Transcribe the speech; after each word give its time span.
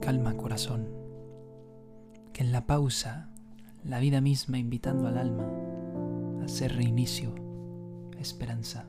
Calma, 0.00 0.34
corazón. 0.34 0.88
Que 2.32 2.42
en 2.42 2.52
la 2.52 2.66
pausa, 2.66 3.28
la 3.84 3.98
vida 3.98 4.22
misma 4.22 4.58
invitando 4.58 5.06
al 5.06 5.18
alma 5.18 5.46
a 6.40 6.44
hacer 6.44 6.74
reinicio, 6.74 7.34
esperanza. 8.18 8.86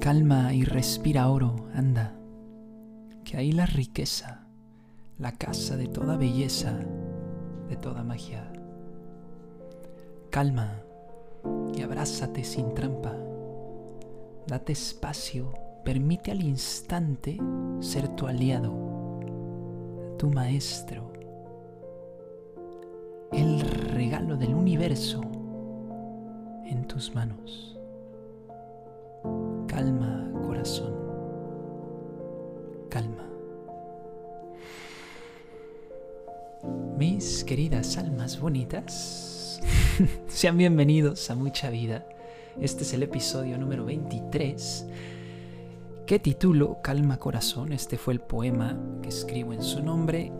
Calma 0.00 0.52
y 0.52 0.64
respira 0.64 1.28
oro, 1.28 1.68
anda. 1.74 2.18
Que 3.24 3.36
ahí 3.36 3.52
la 3.52 3.66
riqueza, 3.66 4.48
la 5.16 5.30
casa 5.30 5.76
de 5.76 5.86
toda 5.86 6.16
belleza, 6.16 6.76
de 7.68 7.76
toda 7.76 8.02
magia. 8.02 8.52
Calma 10.30 10.82
y 11.72 11.82
abrázate 11.82 12.42
sin 12.42 12.74
trampa. 12.74 13.16
Date 14.48 14.72
espacio, 14.72 15.54
permite 15.84 16.30
al 16.30 16.42
instante 16.42 17.38
ser 17.80 18.08
tu 18.10 18.26
aliado, 18.26 18.72
tu 20.18 20.28
maestro, 20.28 21.12
el 23.32 23.60
regalo 23.60 24.36
del 24.36 24.54
universo 24.54 25.20
en 26.66 26.86
tus 26.86 27.14
manos. 27.14 27.76
Calma, 29.66 30.30
corazón. 30.46 30.94
Calma. 32.88 33.28
Mis 36.96 37.42
queridas 37.42 37.98
almas 37.98 38.38
bonitas, 38.38 39.60
sean 40.28 40.56
bienvenidos 40.56 41.28
a 41.30 41.34
Mucha 41.34 41.70
Vida. 41.70 42.06
Este 42.60 42.84
es 42.84 42.92
el 42.92 43.02
episodio 43.02 43.58
número 43.58 43.84
23 43.84 44.86
que 46.12 46.18
titulo 46.18 46.82
Calma 46.82 47.16
Corazón. 47.16 47.72
Este 47.72 47.96
fue 47.96 48.12
el 48.12 48.20
poema 48.20 48.78
que 49.00 49.08
escribo 49.08 49.54
en 49.54 49.62
su 49.62 49.82
nombre. 49.82 50.30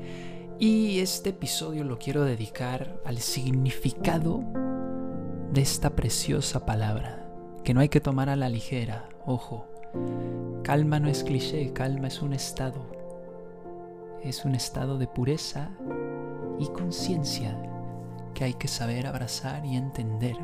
Y 0.58 0.98
este 0.98 1.30
episodio 1.30 1.82
lo 1.82 1.98
quiero 1.98 2.24
dedicar 2.24 3.00
al 3.06 3.20
significado 3.20 4.44
de 5.50 5.62
esta 5.62 5.96
preciosa 5.96 6.66
palabra, 6.66 7.26
que 7.64 7.72
no 7.72 7.80
hay 7.80 7.88
que 7.88 8.02
tomar 8.02 8.28
a 8.28 8.36
la 8.36 8.50
ligera, 8.50 9.08
ojo. 9.24 9.66
Calma 10.62 11.00
no 11.00 11.08
es 11.08 11.24
cliché, 11.24 11.72
calma 11.72 12.08
es 12.08 12.20
un 12.20 12.34
estado. 12.34 12.84
Es 14.22 14.44
un 14.44 14.54
estado 14.54 14.98
de 14.98 15.06
pureza 15.06 15.70
y 16.58 16.66
conciencia 16.66 17.56
que 18.34 18.44
hay 18.44 18.52
que 18.52 18.68
saber 18.68 19.06
abrazar 19.06 19.64
y 19.64 19.76
entender. 19.76 20.36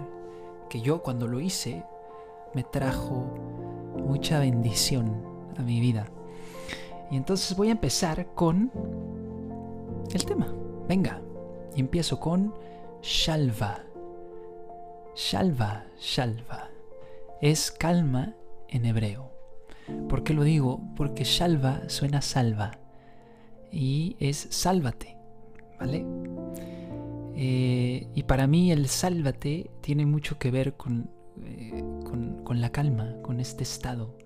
Que 0.71 0.81
yo 0.81 1.03
cuando 1.03 1.27
lo 1.27 1.39
hice 1.39 1.85
me 2.55 2.65
trajo 2.65 3.58
mucha 3.99 4.39
bendición 4.39 5.23
a 5.57 5.63
mi 5.63 5.81
vida. 5.81 6.07
Y 7.11 7.17
entonces 7.17 7.57
voy 7.57 7.69
a 7.69 7.73
empezar 7.73 8.35
con 8.35 8.71
el 10.13 10.25
tema. 10.25 10.55
Venga, 10.89 11.21
y 11.75 11.81
empiezo 11.81 12.19
con 12.19 12.55
Shalva. 13.03 13.85
Shalva, 15.15 15.85
Shalva. 15.99 16.71
Es 17.41 17.71
calma 17.71 18.35
en 18.69 18.85
hebreo. 18.85 19.31
¿Por 20.09 20.23
qué 20.23 20.35
lo 20.35 20.43
digo? 20.43 20.81
Porque 20.97 21.25
Shalva 21.25 21.89
suena 21.89 22.21
salva 22.21 22.73
y 23.71 24.17
es 24.19 24.49
sálvate, 24.51 25.17
¿vale? 25.79 26.05
Eh, 27.37 28.07
y 28.15 28.23
para 28.25 28.47
mí 28.47 28.73
el 28.73 28.89
sálvate 28.89 29.71
tiene 29.81 30.07
mucho 30.07 30.39
que 30.39 30.51
ver 30.51 30.75
con 30.75 31.11
eh, 31.45 31.85
con, 32.49 32.63
la 32.63 32.73
calma, 32.73 33.15
con 33.21 33.41
este 33.41 33.63
estado. 33.63 34.17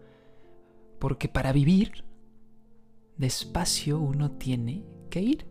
Porque 1.01 1.28
para 1.28 1.51
vivir 1.51 2.05
despacio 3.17 3.98
uno 3.98 4.31
tiene 4.31 4.84
que 5.11 5.20
ir, 5.20 5.47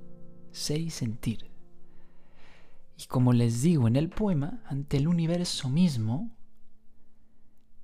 ser 0.54 0.80
y 0.80 0.90
sentir. 0.90 1.52
Y 2.98 3.08
como 3.08 3.34
les 3.34 3.62
digo 3.62 3.90
en 3.90 3.98
el 3.98 4.08
poema, 4.08 4.64
ante 4.68 4.96
el 4.96 5.10
universo 5.10 5.70
mismo, 5.70 6.32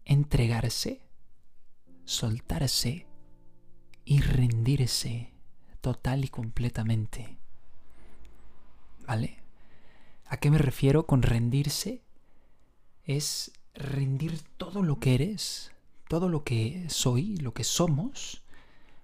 entregarse, 0.05 1.01
soltarse 2.05 3.07
y 4.05 4.21
rendirse 4.21 5.33
total 5.81 6.23
y 6.23 6.29
completamente. 6.29 7.37
¿Vale? 9.05 9.43
¿A 10.27 10.37
qué 10.37 10.49
me 10.49 10.59
refiero 10.59 11.05
con 11.05 11.23
rendirse? 11.23 12.05
Es 13.03 13.51
rendir 13.77 14.41
todo 14.57 14.81
lo 14.81 14.99
que 14.99 15.15
eres, 15.15 15.71
todo 16.07 16.29
lo 16.29 16.43
que 16.43 16.85
soy, 16.89 17.37
lo 17.37 17.53
que 17.53 17.63
somos, 17.63 18.43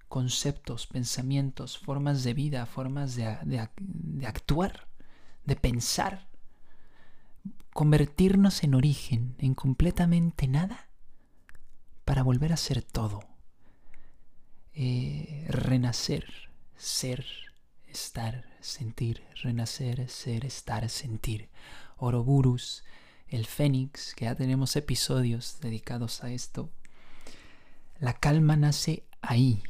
conceptos, 0.10 0.88
pensamientos, 0.88 1.78
formas 1.78 2.24
de 2.24 2.34
vida, 2.34 2.66
formas 2.66 3.16
de, 3.16 3.38
de, 3.46 4.28
actuar, 4.28 4.88
de 5.46 5.56
pensar, 5.56 6.28
convertirnos 7.74 8.64
en 8.64 8.76
origen, 8.76 9.36
en 9.40 9.56
completamente 9.56 10.48
nada, 10.48 10.88
para 12.06 12.24
volver 12.24 12.54
a 12.54 12.58
ser 12.58 12.84
todo, 12.84 13.22
eh, 14.74 15.46
renacer, 15.50 16.26
ser, 16.76 17.26
estar, 17.88 18.46
sentir, 18.60 19.24
renacer, 19.42 20.10
ser, 20.10 20.46
estar, 20.46 20.90
sentir. 20.90 21.50
Oroburus, 21.98 22.84
el 23.34 23.48
Fénix, 23.48 24.14
que 24.14 24.26
ya 24.26 24.36
tenemos 24.36 24.76
episodios 24.76 25.58
dedicados 25.60 26.24
a 26.24 26.30
esto, 26.30 26.70
la 28.00 28.14
calma 28.14 28.56
nace 28.56 29.08
ahí, 29.22 29.64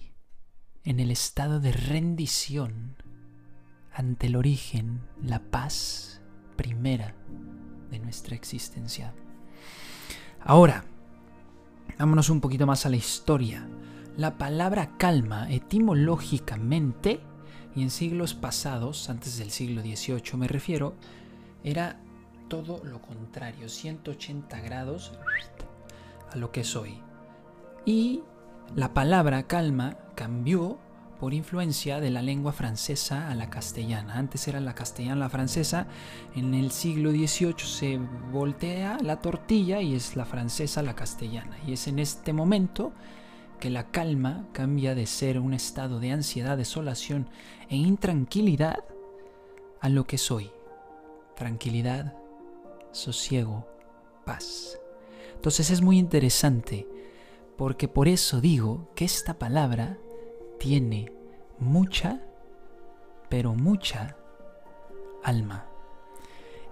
en 0.84 1.00
el 1.00 1.12
estado 1.12 1.62
de 1.62 1.72
rendición 1.72 2.97
ante 3.94 4.28
el 4.28 4.35
origen, 4.35 5.00
la 5.22 5.40
paz 5.40 6.19
primera 6.57 7.16
de 7.90 8.00
nuestra 8.00 8.35
existencia. 8.35 9.13
Ahora, 10.41 10.84
vámonos 11.97 12.30
un 12.30 12.41
poquito 12.41 12.68
más 12.68 12.85
a 12.85 12.90
la 12.90 12.97
historia. 12.97 13.66
La 14.18 14.38
palabra 14.38 14.97
calma 14.97 15.50
etimológicamente, 15.50 17.22
y 17.78 17.81
en 17.81 17.91
siglos 17.91 18.34
pasados, 18.34 19.09
antes 19.09 19.38
del 19.38 19.51
siglo 19.51 19.81
XVIII 19.81 20.35
me 20.35 20.50
refiero, 20.50 20.95
era 21.63 22.01
todo 22.53 22.84
lo 22.84 23.02
contrario, 23.02 23.68
180 23.68 24.59
grados 24.59 25.12
a 26.31 26.38
lo 26.38 26.52
que 26.52 26.64
soy. 26.64 27.02
Y 27.84 28.22
la 28.75 28.94
palabra 28.94 29.47
calma 29.47 29.97
cambió 30.14 30.78
por 31.19 31.34
influencia 31.34 32.00
de 32.00 32.12
la 32.12 32.22
lengua 32.22 32.53
francesa 32.53 33.31
a 33.31 33.34
la 33.34 33.50
castellana. 33.50 34.19
Antes 34.19 34.47
era 34.47 34.59
la 34.59 34.75
castellana 34.75 35.22
la 35.22 35.30
francesa, 35.30 35.88
en 36.36 36.53
el 36.53 36.69
siglo 36.69 37.09
XVIII 37.09 37.56
se 37.58 38.00
voltea 38.31 39.00
la 39.02 39.19
tortilla 39.19 39.81
y 39.81 39.96
es 39.96 40.16
la 40.16 40.25
francesa 40.25 40.84
la 40.84 40.96
castellana. 40.96 41.58
Y 41.66 41.74
es 41.74 41.88
en 41.88 41.97
este 41.97 42.34
momento 42.34 42.94
que 43.59 43.72
la 43.72 43.90
calma 43.90 44.46
cambia 44.52 44.94
de 44.94 45.08
ser 45.08 45.40
un 45.40 45.56
estado 45.56 46.00
de 46.00 46.12
ansiedad, 46.12 46.56
desolación 46.56 47.30
e 47.69 47.78
intranquilidad 47.78 48.84
a 49.81 49.90
lo 49.90 50.06
que 50.06 50.19
soy. 50.19 50.52
Tranquilidad, 51.36 52.13
sosiego, 52.94 53.68
paz. 54.26 54.80
Entonces 55.36 55.70
es 55.72 55.81
muy 55.81 55.98
interesante 55.98 56.88
porque 57.58 57.88
por 57.88 58.08
eso 58.08 58.40
digo 58.40 58.88
que 58.96 59.06
esta 59.06 59.38
palabra 59.38 59.98
tiene 60.59 61.12
mucha, 61.59 62.22
pero 63.30 63.54
mucha 63.54 64.16
alma. 65.24 65.66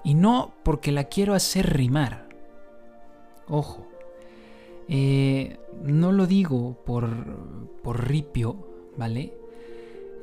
Y 0.03 0.13
no 0.13 0.53
porque 0.63 0.91
la 0.91 1.05
quiero 1.05 1.33
hacer 1.33 1.75
rimar. 1.75 2.29
Ojo, 3.47 3.87
eh, 4.87 5.59
no 5.83 6.11
lo 6.11 6.25
digo 6.25 6.81
por, 6.85 7.81
por 7.83 8.07
ripio, 8.07 8.89
¿vale? 8.97 9.37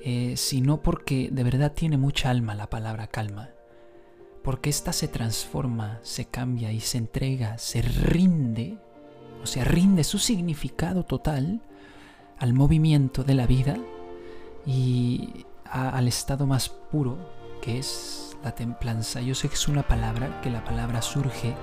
Eh, 0.02 0.34
sino 0.36 0.82
porque 0.82 1.28
de 1.30 1.44
verdad 1.44 1.72
tiene 1.74 1.98
mucha 1.98 2.30
alma 2.30 2.54
la 2.54 2.70
palabra 2.70 3.08
calma 3.08 3.50
porque 4.48 4.70
ésta 4.70 4.94
se 4.94 5.08
transforma, 5.08 5.98
se 6.00 6.24
cambia 6.24 6.72
y 6.72 6.80
se 6.80 6.96
entrega, 6.96 7.58
se 7.58 7.82
rinde, 7.82 8.78
o 9.42 9.46
sea, 9.46 9.62
rinde 9.62 10.04
su 10.04 10.18
significado 10.18 11.04
total 11.04 11.60
al 12.38 12.54
movimiento 12.54 13.24
de 13.24 13.34
la 13.34 13.46
vida 13.46 13.76
y 14.64 15.44
al 15.70 16.08
estado 16.08 16.46
más 16.46 16.70
puro 16.70 17.18
que 17.60 17.76
es 17.78 18.38
la 18.42 18.54
templanza. 18.54 19.20
Yo 19.20 19.34
sé 19.34 19.50
que 19.50 19.54
es 19.54 19.68
una 19.68 19.82
palabra, 19.82 20.40
que 20.40 20.48
la 20.48 20.64
palabra 20.64 21.02
surge 21.02 21.54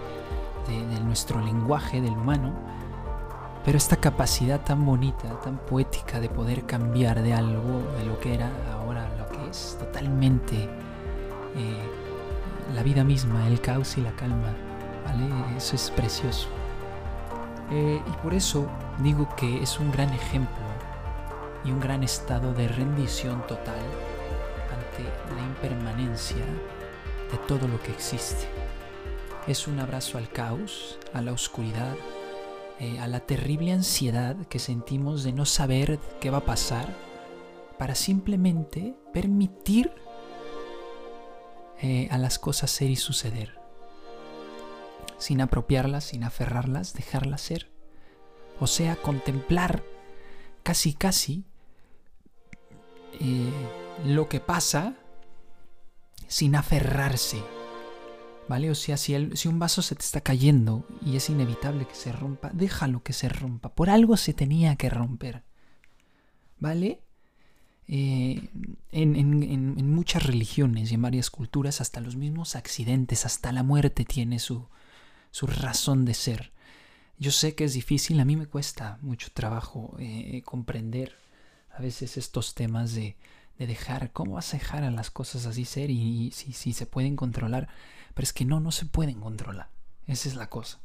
de, 0.68 1.00
nuestro 1.00 1.44
lenguaje, 1.44 2.02
del 2.02 2.14
humano, 2.14 2.54
pero 3.66 3.80
esta 3.80 3.98
capacidad 3.98 4.64
tan 4.64 4.86
bonita, 4.86 5.40
tan 5.42 5.58
poética 5.58 6.20
de 6.20 6.30
poder 6.30 6.68
cambiar 6.68 7.24
de 7.24 7.34
algo, 7.34 7.82
de 7.98 8.06
lo 8.06 8.20
que 8.20 8.36
era, 8.36 8.52
ahora 8.74 9.10
lo 9.18 9.28
que 9.30 9.50
es, 9.50 9.76
totalmente... 9.80 10.70
Eh, 11.56 12.05
la 12.74 12.84
vida 12.84 13.04
misma, 13.04 13.48
el 13.48 13.62
caos 13.62 13.98
y 13.98 14.02
la 14.02 14.12
calma. 14.16 14.54
¿vale? 15.06 15.58
Eso 15.58 15.76
es 15.76 15.92
precioso. 15.92 16.48
Eh, 17.72 18.02
y 18.06 18.12
por 18.24 18.34
eso 18.34 18.68
digo 19.00 19.28
que 19.36 19.62
es 19.62 19.80
un 19.80 19.92
gran 19.92 20.14
ejemplo 20.14 20.64
y 21.64 21.72
un 21.72 21.80
gran 21.80 22.04
estado 22.04 22.54
de 22.54 22.68
rendición 22.68 23.42
total 23.48 23.80
ante 24.72 25.36
la 25.36 25.42
impermanencia 25.42 26.46
de 27.32 27.38
todo 27.48 27.68
lo 27.68 27.82
que 27.82 27.92
existe. 27.92 28.48
Es 29.48 29.68
un 29.68 29.80
abrazo 29.80 30.18
al 30.18 30.30
caos, 30.30 31.00
a 31.14 31.22
la 31.22 31.32
oscuridad, 31.32 31.96
eh, 32.80 33.00
a 33.00 33.08
la 33.08 33.20
terrible 33.20 33.72
ansiedad 33.72 34.36
que 34.48 34.60
sentimos 34.60 35.24
de 35.24 35.34
no 35.34 35.46
saber 35.46 36.00
qué 36.20 36.30
va 36.30 36.40
a 36.40 36.46
pasar, 36.46 36.88
para 37.80 37.96
simplemente 37.96 38.96
permitir 39.14 39.92
eh, 41.82 42.08
a 42.12 42.18
las 42.18 42.40
cosas 42.40 42.72
ser 42.72 42.90
y 42.90 42.96
suceder, 42.96 43.60
sin 45.18 45.42
apropiarlas, 45.42 46.06
sin 46.06 46.24
aferrarlas, 46.24 46.94
dejarlas 46.94 47.42
ser. 47.42 47.72
O 48.60 48.68
sea, 48.68 48.96
contemplar 48.96 49.84
casi 50.64 50.94
casi 50.94 51.46
eh, 53.20 53.52
lo 54.06 54.30
que 54.30 54.40
pasa 54.40 54.96
sin 56.28 56.56
aferrarse 56.56 57.42
¿Vale? 58.48 58.70
O 58.70 58.76
sea, 58.76 58.98
si, 58.98 59.36
si 59.36 59.48
un 59.48 59.60
vaso 59.60 59.82
se 59.82 59.96
te 59.96 60.04
está 60.04 60.22
cayendo 60.22 60.86
y 61.02 61.16
es 61.16 61.30
inevitable 61.30 61.88
que 61.88 61.96
se 61.96 62.12
rompa, 62.12 62.52
déjalo 62.54 63.02
que 63.02 63.14
se 63.14 63.28
rompa. 63.28 63.74
Por 63.74 63.90
algo 63.90 64.18
se 64.18 64.34
tenía 64.34 64.76
que 64.76 64.90
romper. 64.90 65.44
¿Vale? 66.60 67.02
Eh, 67.88 68.50
en, 68.92 69.90
muchas 69.90 70.24
religiones 70.24 70.92
y 70.92 70.96
en 70.96 71.02
varias 71.02 71.30
culturas, 71.30 71.82
hasta 71.82 72.02
los 72.02 72.16
mismos 72.16 72.56
accidentes, 72.56 73.26
hasta 73.26 73.52
la 73.52 73.64
muerte 73.64 74.06
tiene 74.06 74.40
su, 74.40 74.68
su 75.32 75.48
razón 75.48 76.06
de 76.06 76.14
ser. 76.14 76.52
Yo 77.18 77.32
sé 77.32 77.56
que 77.56 77.64
es 77.64 77.74
difícil, 77.74 78.20
a 78.20 78.26
mí 78.26 78.36
me 78.36 78.48
cuesta 78.48 78.98
mucho 79.02 79.30
trabajo 79.34 79.96
eh, 80.00 80.42
comprender 80.44 81.16
a 81.72 81.82
veces 81.82 82.18
estos 82.18 82.56
temas 82.56 82.94
de, 82.94 83.16
de, 83.58 83.68
dejar, 83.68 84.12
¿cómo 84.12 84.34
vas 84.34 84.54
a 84.54 84.58
dejar 84.58 84.84
a 84.84 84.92
las 84.92 85.12
cosas 85.12 85.46
así 85.46 85.66
ser 85.66 85.90
y, 85.90 86.32
si, 86.32 86.54
si 86.54 86.74
se 86.74 86.86
pueden 86.86 87.16
controlar? 87.16 87.70
Pero 88.14 88.24
es 88.24 88.34
que 88.34 88.46
no, 88.46 88.60
no 88.60 88.72
se 88.72 88.86
pueden 88.86 89.20
controlar. 89.20 89.70
Esa 90.08 90.30
es 90.30 90.36
la 90.36 90.50
cosa. 90.50 90.80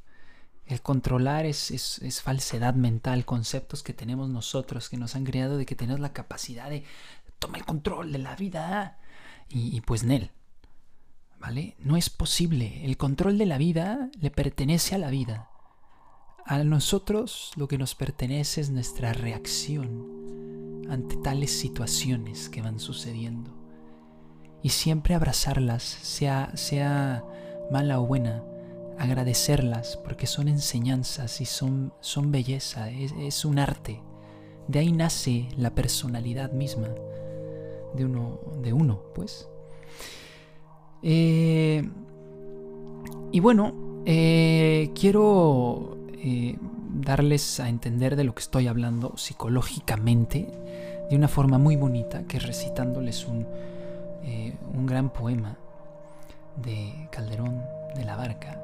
El 0.70 0.82
controlar 0.82 1.46
es, 1.46 2.00
falsedad 2.22 2.75
mental, 2.75 3.25
conceptos 3.25 3.82
que 3.82 3.93
tenemos 3.93 4.28
nosotros, 4.28 4.88
que 4.88 4.96
nos 4.96 5.17
han 5.17 5.25
creado 5.25 5.56
de 5.56 5.67
que 5.67 5.75
tenemos 5.75 5.99
la 5.99 6.12
capacidad 6.12 6.70
de 6.70 6.84
tomar 7.40 7.58
el 7.58 7.67
control 7.67 8.12
de 8.12 8.19
la 8.19 8.37
vida. 8.37 9.00
Y, 9.49 9.76
y 9.76 9.81
pues 9.81 10.05
Nel, 10.05 10.31
¿vale? 11.40 11.75
No 11.81 11.96
es 11.96 12.08
posible. 12.08 12.84
El 12.84 12.96
control 12.96 13.37
de 13.37 13.46
la 13.46 13.58
vida 13.58 14.11
le 14.20 14.31
pertenece 14.31 14.94
a 14.94 14.99
la 14.99 15.11
vida. 15.11 15.50
A 16.46 16.62
nosotros 16.62 17.50
lo 17.56 17.66
que 17.66 17.76
nos 17.76 17.96
pertenece 17.96 18.61
es 18.61 18.70
nuestra 18.70 19.12
reacción 19.12 20.87
ante 20.88 21.16
tales 21.16 21.50
situaciones 21.50 22.49
que 22.49 22.62
van 22.62 22.78
sucediendo 22.78 23.50
y 24.62 24.69
siempre 24.69 25.16
abrazarlas, 25.16 25.82
sea, 25.82 26.56
sea 26.56 27.25
mala 27.73 27.99
o 27.99 28.06
buena, 28.06 28.44
agradecerlas 29.00 29.97
porque 29.97 30.26
son 30.26 30.47
enseñanzas 30.47 31.41
y 31.41 31.47
son, 31.47 31.94
son 32.00 32.31
belleza, 32.31 32.91
es, 32.91 33.44
un 33.47 33.58
arte. 33.58 34.02
De 34.69 34.79
ahí 34.79 34.93
nace 34.93 35.49
la 35.56 35.75
personalidad 35.75 36.52
misma 36.52 36.88
de 37.94 38.05
uno, 38.05 38.38
de 38.62 38.75
uno 38.75 39.00
pues. 39.14 39.49
Eh, 41.02 41.88
y 43.32 43.41
bueno, 43.41 43.73
eh, 44.05 44.91
quiero 44.94 45.97
eh, 46.23 46.58
darles 46.93 47.58
a 47.58 47.70
entender 47.70 48.17
de 48.17 48.25
lo 48.25 48.35
que 48.35 48.43
estoy 48.43 48.67
hablando 48.67 49.17
psicológicamente 49.17 50.47
de 51.08 51.17
una 51.17 51.29
forma 51.29 51.56
muy 51.56 51.76
bonita, 51.76 52.25
que 52.25 52.37
es 52.37 52.43
recitándoles 52.47 53.26
un, 53.26 53.47
un 54.75 54.87
gran 54.87 55.11
poema 55.11 55.56
de 56.62 57.08
Calderón 57.11 57.62
de 57.97 58.05
la 58.05 58.17
Barca, 58.17 58.61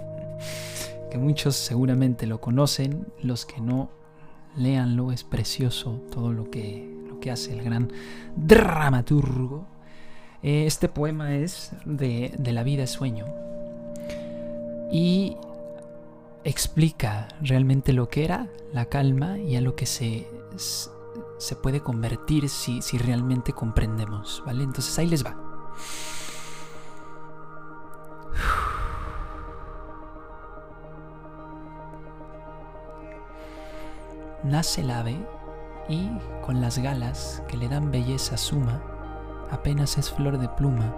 que 1.10 1.18
muchos 1.18 1.56
seguramente 1.56 2.26
lo 2.26 2.40
conocen, 2.40 3.06
los 3.22 3.46
que 3.46 3.60
no, 3.60 3.90
léanlo, 4.56 5.12
es 5.12 5.24
precioso 5.24 6.00
todo 6.10 6.32
lo 6.32 6.50
que, 6.50 6.94
lo 7.08 7.20
que 7.20 7.30
hace 7.30 7.52
el 7.52 7.62
gran 7.62 7.92
dramaturgo. 8.36 9.66
Eh, 10.42 10.66
este 10.66 10.88
poema 10.88 11.36
es 11.36 11.72
de, 11.84 12.34
de 12.38 12.52
la 12.52 12.62
vida 12.62 12.86
sueño 12.86 13.26
y 14.92 15.36
explica 16.44 17.28
realmente 17.40 17.92
lo 17.92 18.08
que 18.08 18.24
era 18.24 18.48
la 18.72 18.86
calma 18.86 19.38
y 19.38 19.56
a 19.56 19.60
lo 19.60 19.74
que 19.74 19.86
se 19.86 20.28
se 21.38 21.56
puede 21.56 21.80
convertir 21.80 22.48
si, 22.48 22.82
si 22.82 22.98
realmente 22.98 23.52
comprendemos, 23.52 24.42
¿vale? 24.46 24.64
Entonces 24.64 24.98
ahí 24.98 25.06
les 25.06 25.24
va. 25.24 25.36
Nace 34.46 34.82
el 34.82 34.92
ave 34.92 35.16
y, 35.88 36.08
con 36.40 36.60
las 36.60 36.78
galas 36.78 37.42
que 37.48 37.56
le 37.56 37.68
dan 37.68 37.90
belleza 37.90 38.36
suma, 38.36 38.80
apenas 39.50 39.98
es 39.98 40.08
flor 40.12 40.38
de 40.38 40.48
pluma 40.48 40.94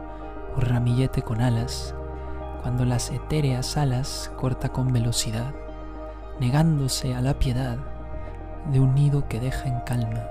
o 0.55 0.61
ramillete 0.61 1.23
con 1.23 1.41
alas, 1.41 1.95
cuando 2.61 2.85
las 2.85 3.11
etéreas 3.11 3.79
alas 3.79 4.31
corta 4.37 4.69
con 4.69 4.93
velocidad, 4.93 5.55
negándose 6.39 7.15
a 7.15 7.23
la 7.23 7.39
piedad 7.39 7.79
de 8.71 8.81
un 8.81 8.95
nido 8.95 9.27
que 9.29 9.41
deja 9.41 9.67
en 9.67 9.81
calma. 9.81 10.27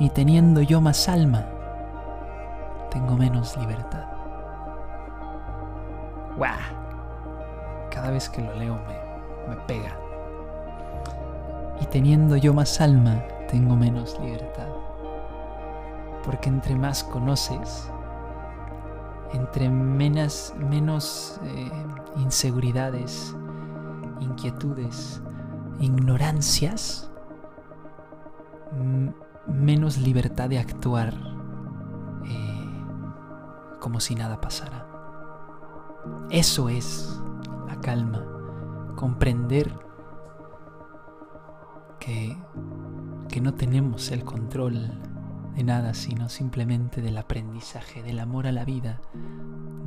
Y 0.00 0.10
teniendo 0.10 0.62
yo 0.62 0.80
más 0.80 1.08
alma, 1.08 1.46
tengo 2.90 3.16
menos 3.16 3.56
libertad. 3.56 4.06
¡Guau! 6.36 6.58
Cada 7.88 8.10
vez 8.10 8.28
que 8.28 8.42
lo 8.42 8.52
leo 8.56 8.74
me, 8.74 9.54
me 9.54 9.60
pega. 9.68 10.09
Y 11.80 11.86
teniendo 11.86 12.36
yo 12.36 12.52
más 12.54 12.80
alma, 12.80 13.22
tengo 13.48 13.76
menos 13.76 14.18
libertad. 14.20 14.68
Porque 16.24 16.48
entre 16.48 16.76
más 16.76 17.02
conoces, 17.02 17.90
entre 19.32 19.68
menos, 19.68 20.54
menos 20.58 21.40
eh, 21.44 21.70
inseguridades, 22.16 23.34
inquietudes, 24.20 25.22
ignorancias, 25.78 27.10
menos 29.46 29.98
libertad 29.98 30.48
de 30.48 30.58
actuar 30.58 31.14
eh, 32.24 32.84
como 33.80 34.00
si 34.00 34.14
nada 34.14 34.40
pasara. 34.40 34.86
Eso 36.30 36.68
es 36.68 37.20
la 37.66 37.80
calma, 37.80 38.24
comprender 38.96 39.72
que, 42.00 42.36
que 43.28 43.40
no 43.40 43.54
tenemos 43.54 44.10
el 44.10 44.24
control 44.24 45.00
de 45.54 45.62
nada, 45.62 45.94
sino 45.94 46.28
simplemente 46.28 47.00
del 47.00 47.18
aprendizaje, 47.18 48.02
del 48.02 48.18
amor 48.18 48.46
a 48.46 48.52
la 48.52 48.64
vida, 48.64 49.00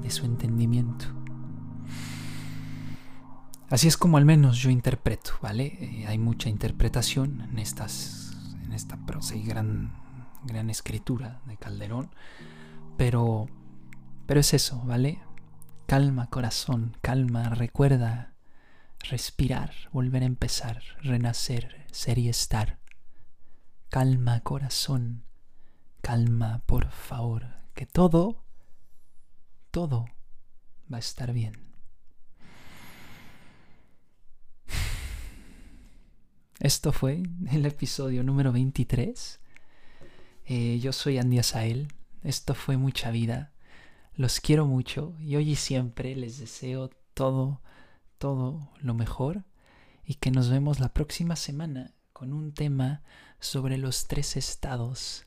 de 0.02 0.10
su 0.10 0.26
entendimiento. 0.26 1.06
Así 3.70 3.88
es 3.88 3.98
como 3.98 4.18
al 4.18 4.26
menos 4.26 4.58
yo 4.58 4.70
interpreto, 4.70 5.32
¿vale? 5.42 5.78
Eh, 5.80 6.06
hay 6.08 6.20
mucha 6.20 6.48
interpretación 6.48 7.42
en 7.42 7.60
estas 7.60 8.24
esta 8.74 8.98
prosa 8.98 9.36
y 9.36 9.44
gran, 9.44 9.94
gran 10.44 10.70
escritura 10.70 11.42
de 11.46 11.58
Calderón. 11.58 12.10
Pero, 12.98 13.48
pero 14.26 14.40
es 14.40 14.54
eso, 14.54 14.82
¿vale? 14.86 15.20
Calma, 15.86 16.28
corazón, 16.28 16.98
calma, 17.02 17.50
recuerda 17.50 18.33
respirar, 19.04 19.74
volver 19.92 20.24
a 20.24 20.26
empezar, 20.26 20.82
renacer, 21.02 21.86
ser 21.92 22.18
y 22.18 22.30
estar. 22.30 22.80
Calma, 23.90 24.42
corazón, 24.42 25.24
calma, 26.02 26.64
por 26.66 26.90
favor, 26.90 27.46
que 27.76 27.86
todo, 27.86 28.44
todo 29.72 30.06
va 30.92 30.98
a 30.98 31.00
estar 31.00 31.34
bien. 31.34 31.54
Esto 36.60 36.92
fue 36.92 37.24
el 37.52 37.66
episodio 37.66 38.24
número 38.24 38.52
23. 38.52 39.40
Eh, 40.46 40.80
yo 40.80 40.92
soy 40.94 41.18
Andy 41.18 41.40
Asael. 41.40 41.88
Esto 42.24 42.56
fue 42.56 42.78
mucha 42.78 43.12
vida. 43.12 43.54
Los 44.16 44.40
quiero 44.40 44.66
mucho 44.66 45.16
y 45.20 45.36
hoy 45.36 45.52
y 45.52 45.56
siempre 45.56 46.16
les 46.16 46.38
deseo 46.40 46.90
todo, 47.14 47.62
todo 48.24 48.70
lo 48.80 48.94
mejor 48.94 49.44
y 50.06 50.14
que 50.14 50.32
nos 50.32 50.50
vemos 50.50 50.80
la 50.80 50.94
próxima 50.94 51.36
semana 51.36 51.92
con 52.14 52.32
un 52.32 52.54
tema 52.54 53.02
sobre 53.42 53.78
los 53.78 54.08
tres 54.08 54.38
estados 54.38 55.26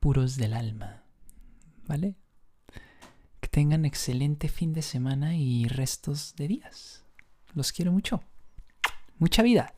puros 0.00 0.36
del 0.36 0.54
alma. 0.54 1.04
¿Vale? 1.86 2.16
Que 3.38 3.46
tengan 3.46 3.84
excelente 3.84 4.48
fin 4.48 4.72
de 4.72 4.82
semana 4.82 5.36
y 5.36 5.68
restos 5.68 6.34
de 6.34 6.48
días. 6.48 7.04
Los 7.54 7.70
quiero 7.70 7.92
mucho. 7.92 8.20
Mucha 9.20 9.44
vida. 9.44 9.72